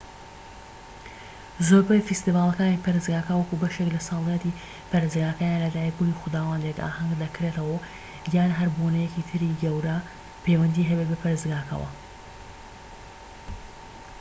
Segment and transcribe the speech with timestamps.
[1.67, 4.57] زۆربەی فیستیڤالەکانی پەرستگاکە وەکو بەشێك لە ساڵیادی
[4.91, 7.77] پەرستگاکە یان لەدایکبوونی خوداوەندێك ئاهەنگ دەکرێتەوە
[8.35, 9.97] یان هەر بۆنەیەکی تری گەورە
[10.43, 11.89] پەیوەندی هەبێت بە پەرستگاکەوە